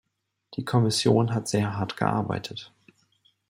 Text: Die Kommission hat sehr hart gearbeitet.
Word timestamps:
Die 0.55 0.65
Kommission 0.65 1.31
hat 1.35 1.47
sehr 1.47 1.77
hart 1.77 1.95
gearbeitet. 1.95 2.73